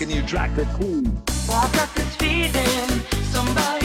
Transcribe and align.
and 0.00 0.10
you 0.12 0.22
track 0.22 0.54
the 0.54 0.64
queen. 0.76 1.22
I 1.50 1.68
got 1.72 1.92
this 1.94 2.14
feeling, 2.16 3.00
somebody. 3.32 3.77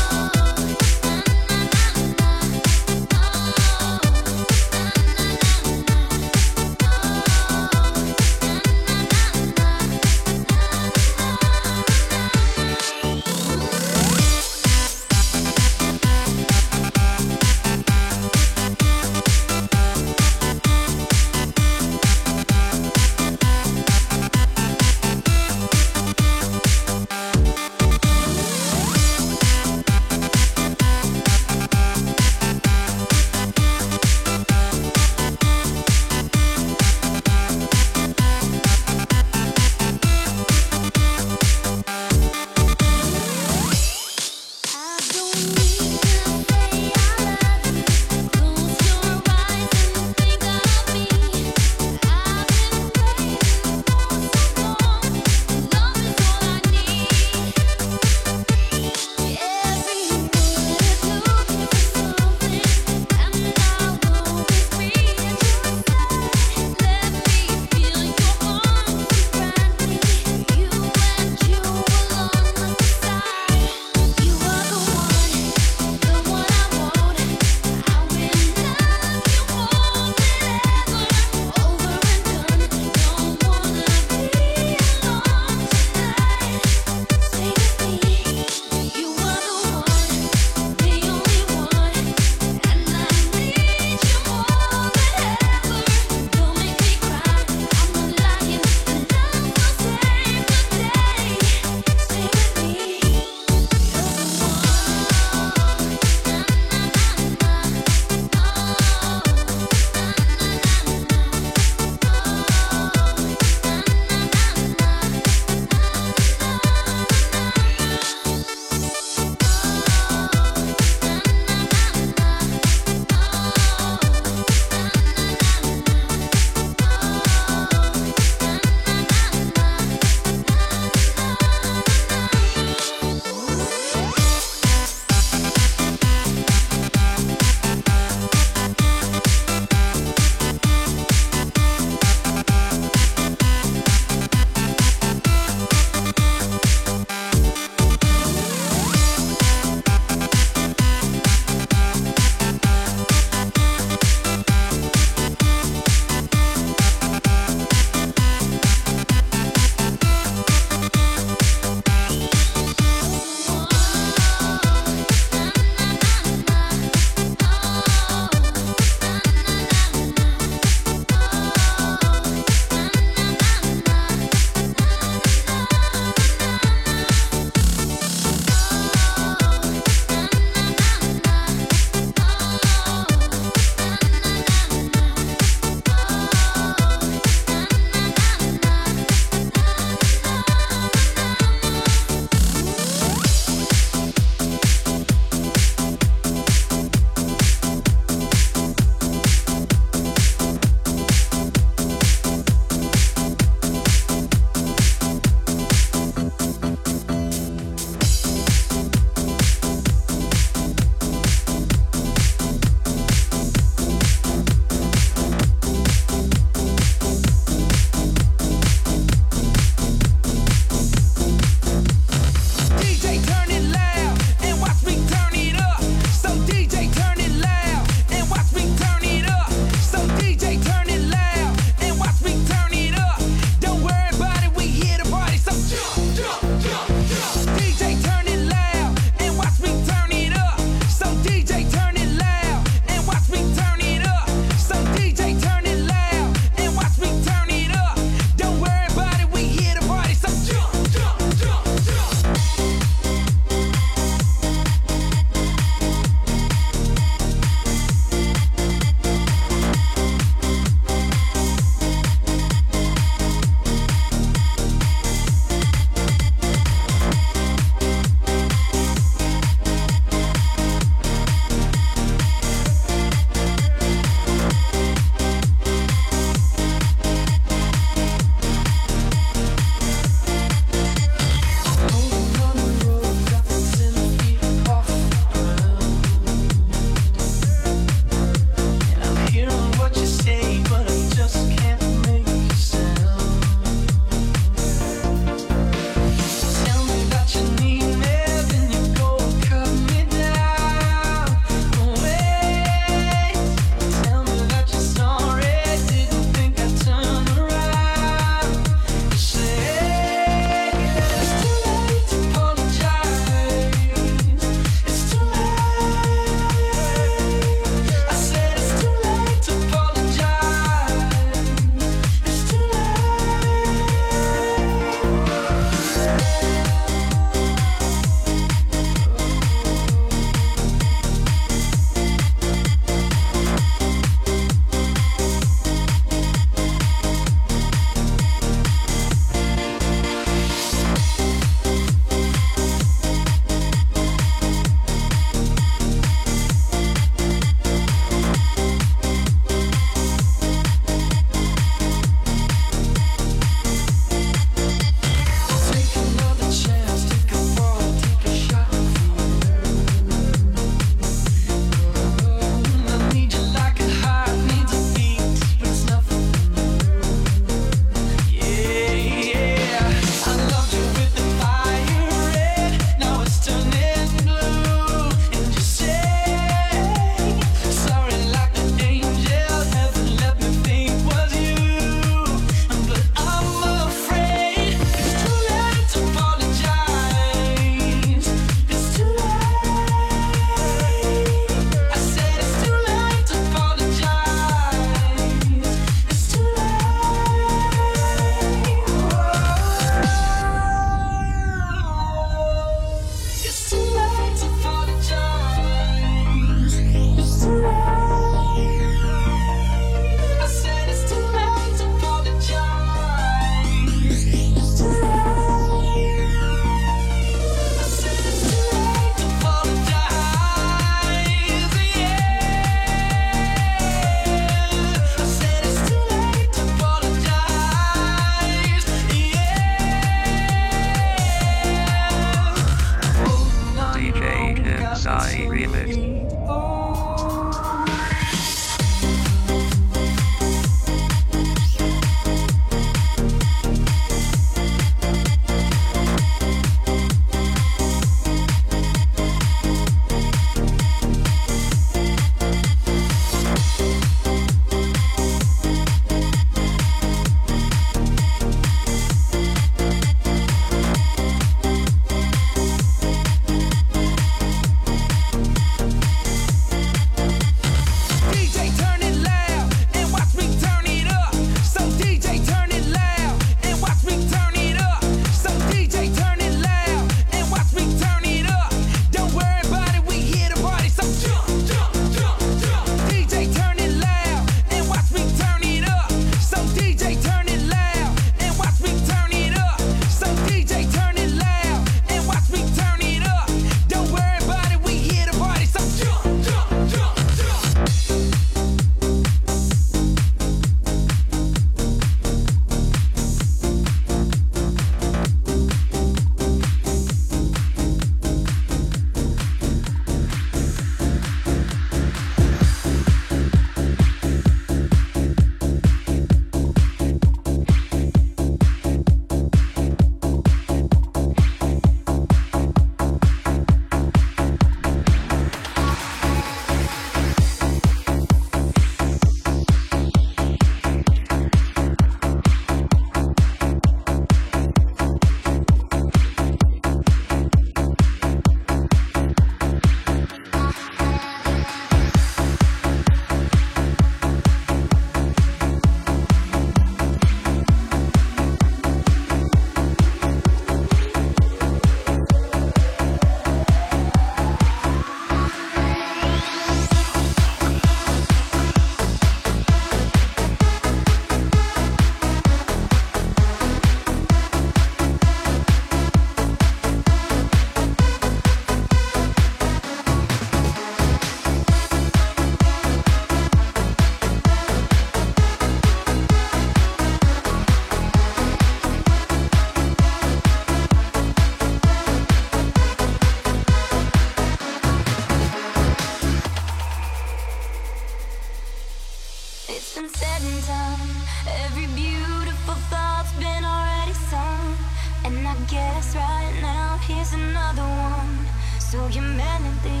so 598.90 599.06
humanity 599.08 600.00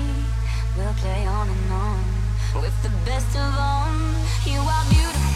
will 0.74 0.94
play 0.94 1.26
on 1.26 1.46
and 1.46 1.72
on 1.72 2.62
with 2.62 2.82
the 2.82 2.88
best 3.04 3.36
of 3.36 3.52
all. 3.58 3.92
You 4.46 4.60
are 4.60 4.84
beautiful. 4.88 5.27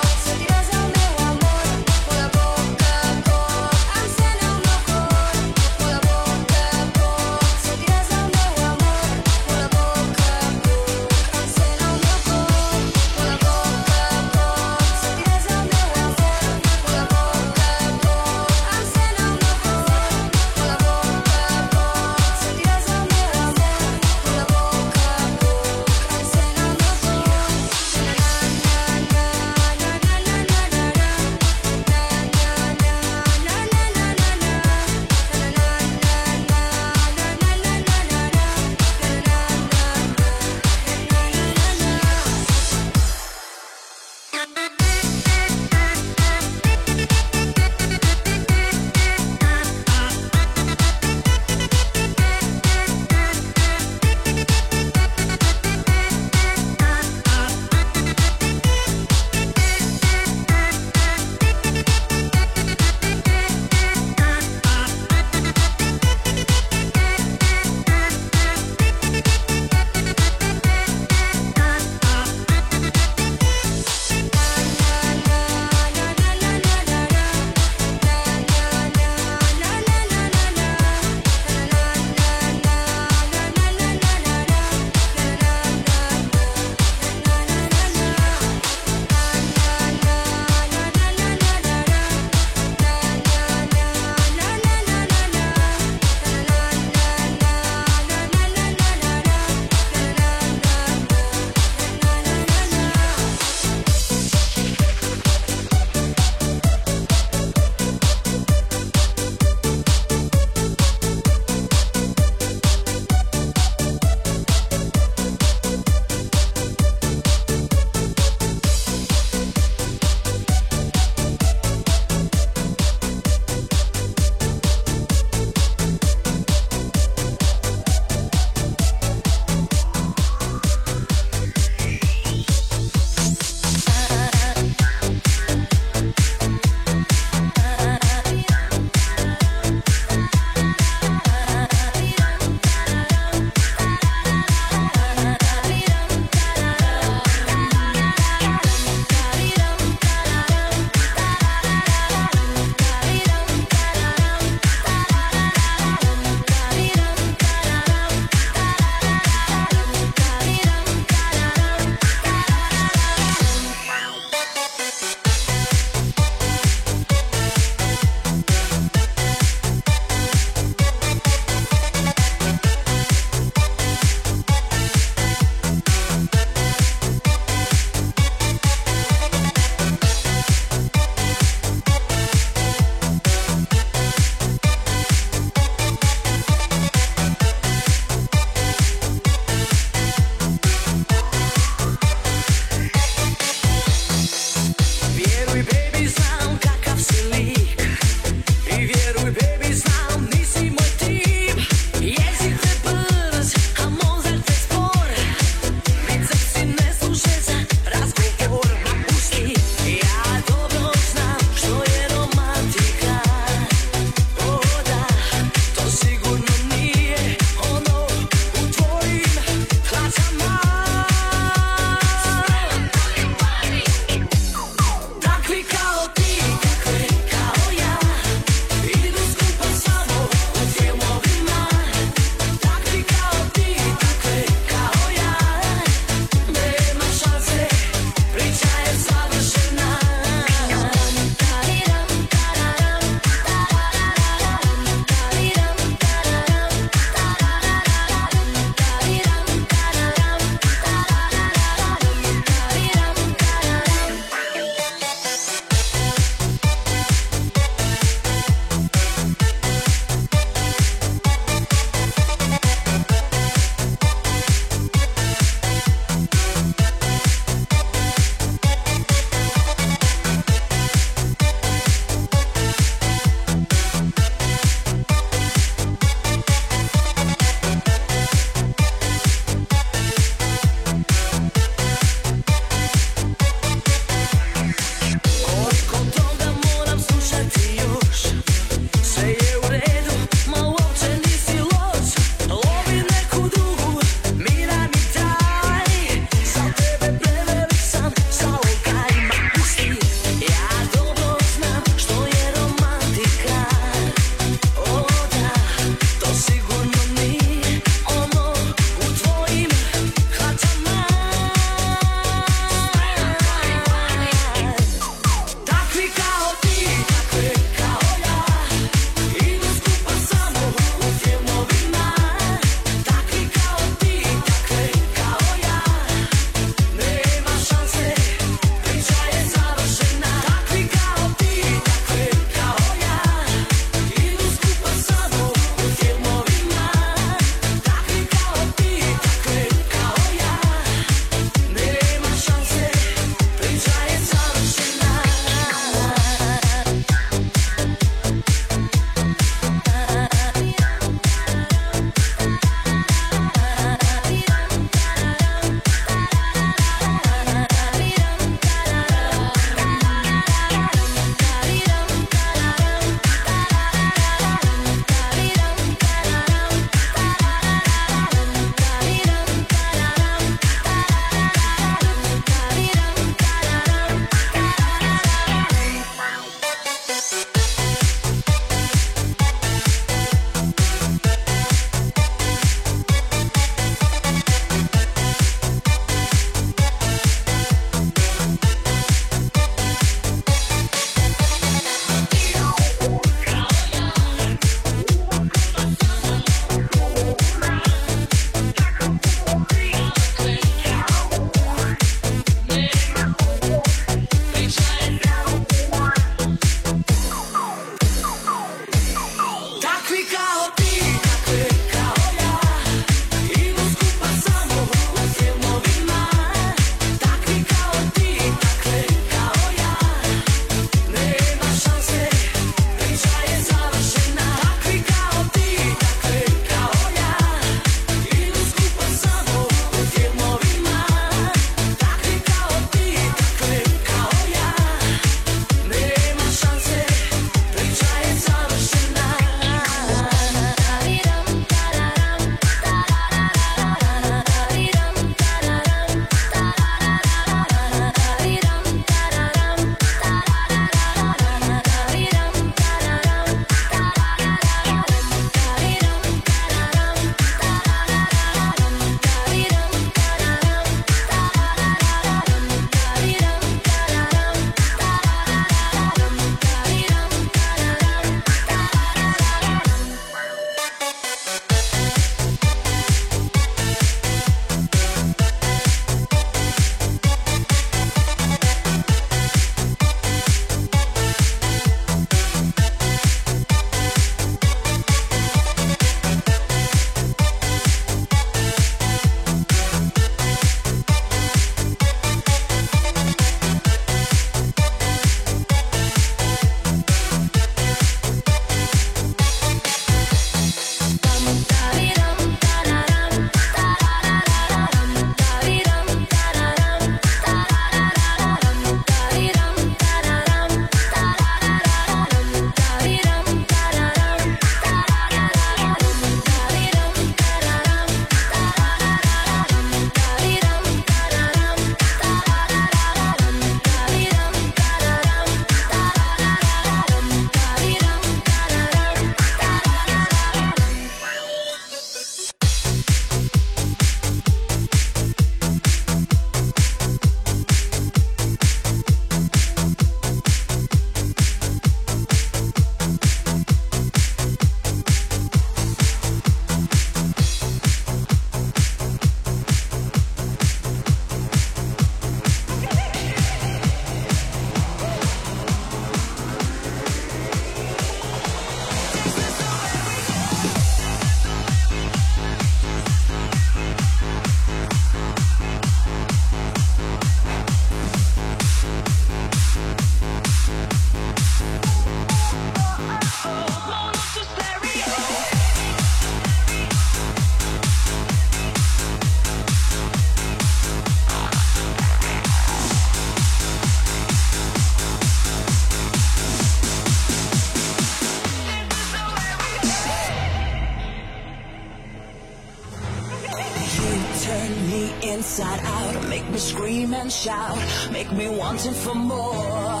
wanting 598.72 598.94
for 598.94 599.14
more. 599.14 600.00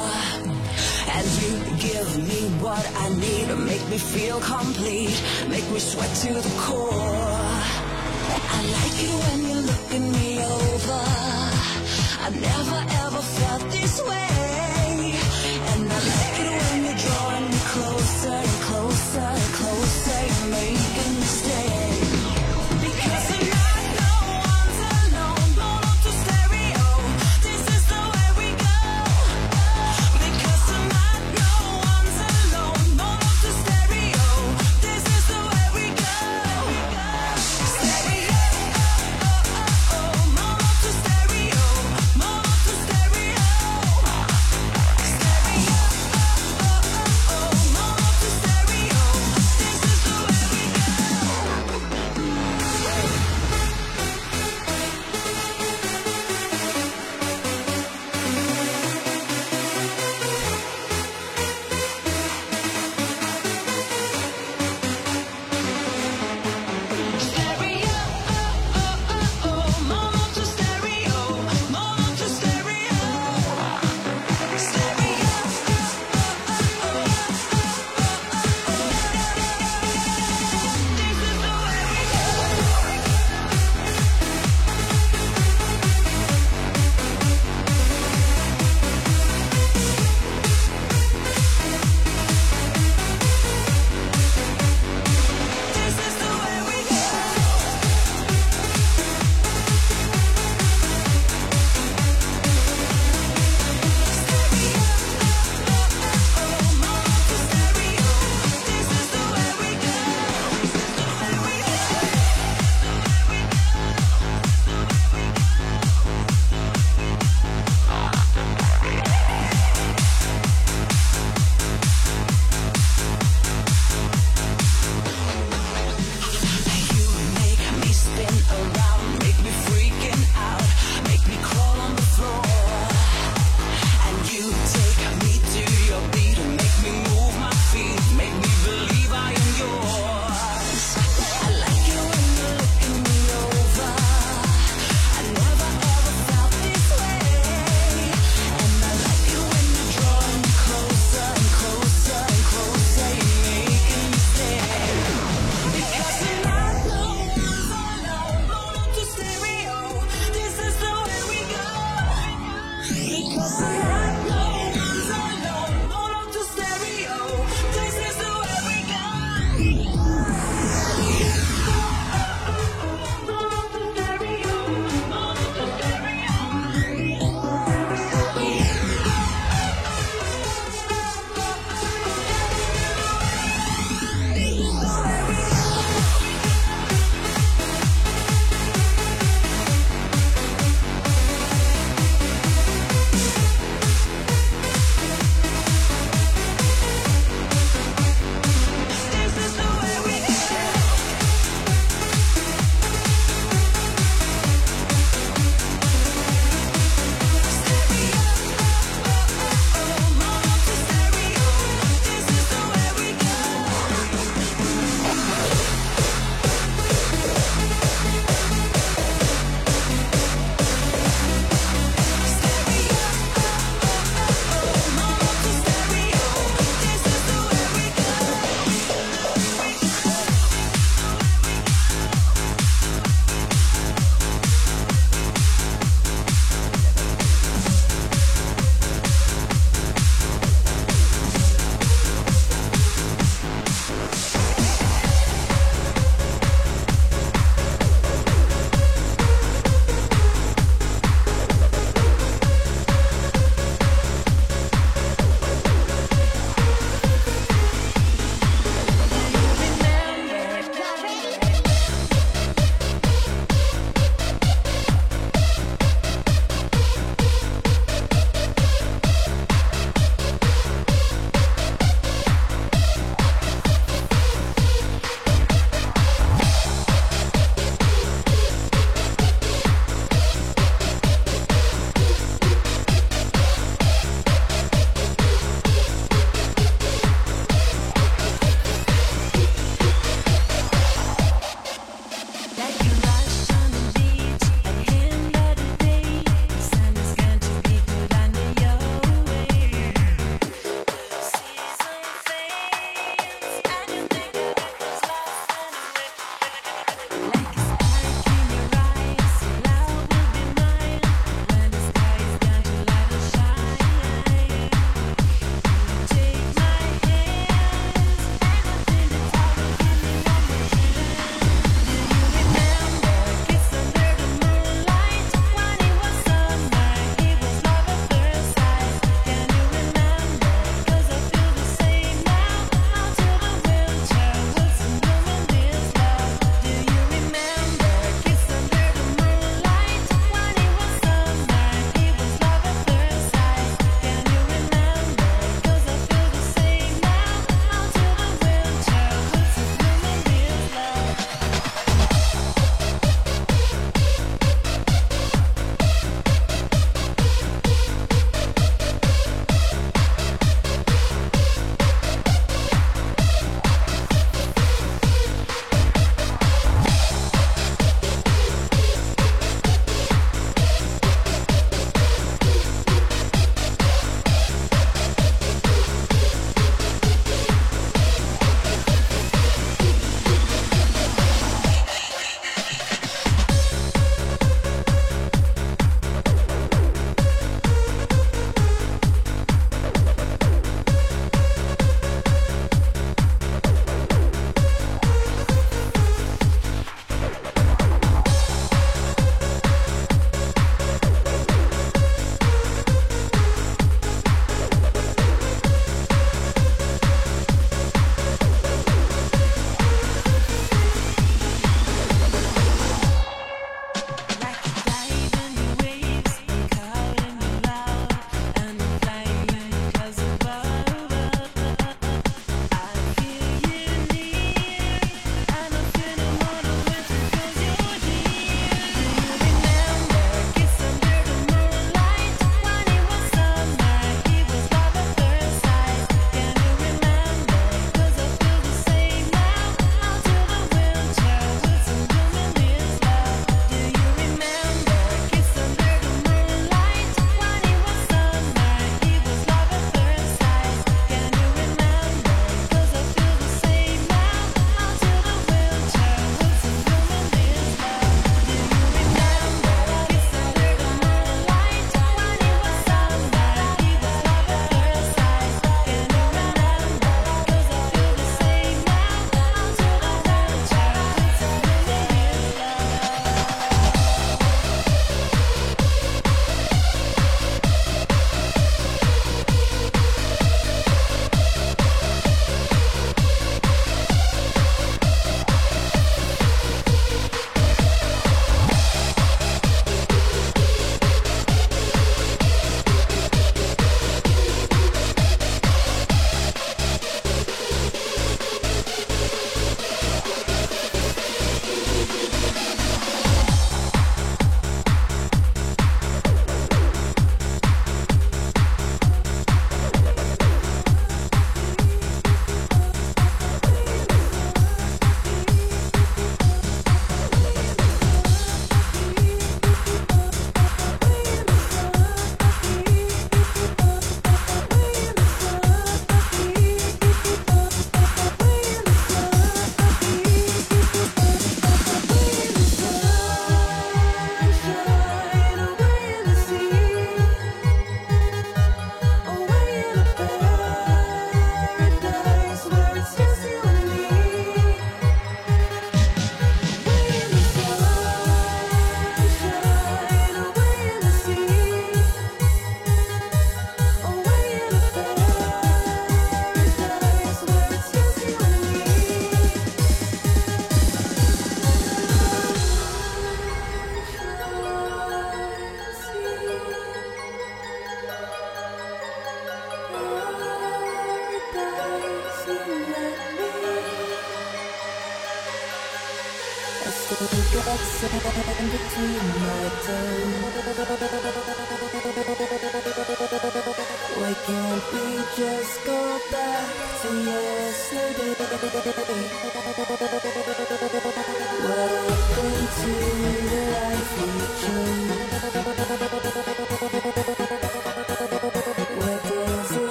And 1.14 1.26
you 1.42 1.52
give 1.76 2.10
me 2.28 2.40
what 2.64 2.84
I 3.04 3.08
need, 3.10 3.46
make 3.66 3.86
me 3.90 3.98
feel 3.98 4.40
complete, 4.40 5.22
make 5.50 5.68
me 5.70 5.78
sweat 5.78 6.08
to 6.22 6.32
the 6.40 6.54
core. 6.58 7.01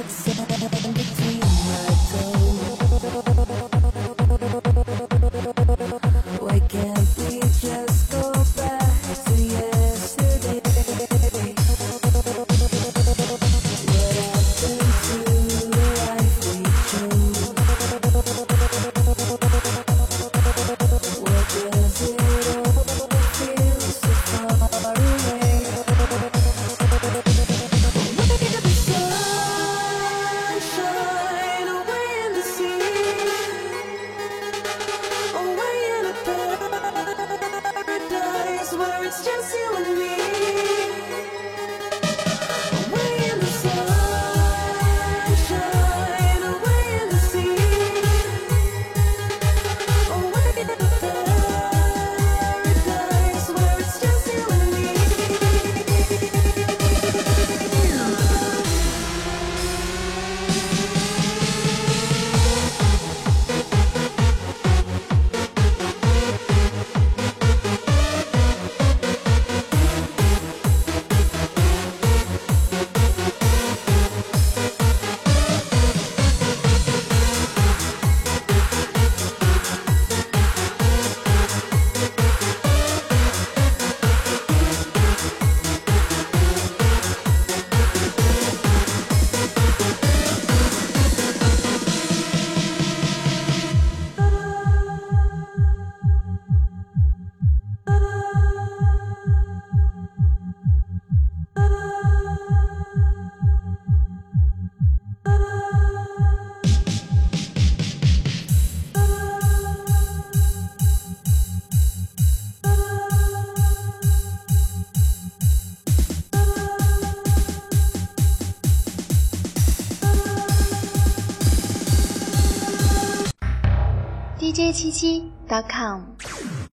Still 0.00 0.31